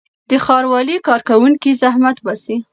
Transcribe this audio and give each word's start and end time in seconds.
د 0.29 0.31
ښاروالۍ 0.45 0.97
کارکوونکي 1.07 1.71
زحمت 1.81 2.17
باسي. 2.25 2.57